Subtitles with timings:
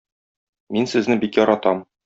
[0.77, 1.89] Мин сезне бик яратам.